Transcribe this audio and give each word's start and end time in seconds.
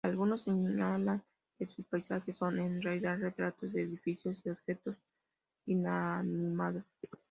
Algunos 0.03 0.41
señalan 0.41 1.21
que 1.59 1.67
sus 1.67 1.85
paisajes 1.85 2.35
son 2.35 2.57
en 2.57 2.81
realidad 2.81 3.19
retratos 3.19 3.71
de 3.71 3.83
edificios 3.83 4.41
y 4.43 4.49
objetos 4.49 4.95
inanimados. 5.67 6.85